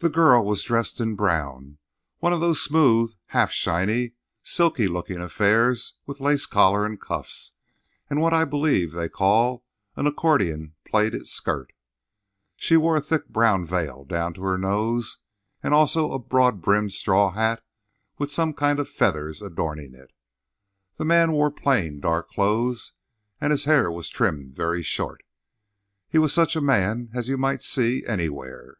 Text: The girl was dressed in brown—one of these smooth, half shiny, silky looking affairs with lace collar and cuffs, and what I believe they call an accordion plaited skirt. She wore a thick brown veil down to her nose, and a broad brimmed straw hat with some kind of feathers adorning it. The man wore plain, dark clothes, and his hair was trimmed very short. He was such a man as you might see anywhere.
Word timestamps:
The 0.00 0.10
girl 0.10 0.44
was 0.44 0.62
dressed 0.62 1.00
in 1.00 1.16
brown—one 1.16 2.32
of 2.32 2.40
these 2.40 2.60
smooth, 2.60 3.14
half 3.28 3.50
shiny, 3.50 4.12
silky 4.44 4.86
looking 4.86 5.20
affairs 5.20 5.94
with 6.06 6.20
lace 6.20 6.46
collar 6.46 6.84
and 6.84 7.00
cuffs, 7.00 7.52
and 8.08 8.20
what 8.20 8.32
I 8.32 8.44
believe 8.44 8.92
they 8.92 9.08
call 9.08 9.64
an 9.96 10.06
accordion 10.06 10.74
plaited 10.84 11.26
skirt. 11.26 11.72
She 12.56 12.76
wore 12.76 12.94
a 12.96 13.00
thick 13.00 13.30
brown 13.30 13.64
veil 13.64 14.04
down 14.04 14.34
to 14.34 14.42
her 14.42 14.58
nose, 14.58 15.16
and 15.64 15.72
a 15.74 16.18
broad 16.18 16.60
brimmed 16.60 16.92
straw 16.92 17.32
hat 17.32 17.64
with 18.18 18.30
some 18.30 18.52
kind 18.52 18.78
of 18.78 18.88
feathers 18.88 19.40
adorning 19.42 19.94
it. 19.94 20.12
The 20.98 21.06
man 21.06 21.32
wore 21.32 21.50
plain, 21.50 22.00
dark 22.00 22.28
clothes, 22.28 22.92
and 23.40 23.50
his 23.50 23.64
hair 23.64 23.90
was 23.90 24.10
trimmed 24.10 24.54
very 24.54 24.82
short. 24.82 25.24
He 26.08 26.18
was 26.18 26.32
such 26.34 26.54
a 26.54 26.60
man 26.60 27.08
as 27.14 27.28
you 27.30 27.38
might 27.38 27.62
see 27.62 28.06
anywhere. 28.06 28.76